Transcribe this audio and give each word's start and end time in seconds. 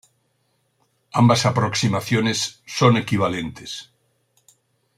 Ambas 1.13 1.45
aproximaciones 1.45 2.63
son 2.65 2.97
equivalentes. 2.97 3.93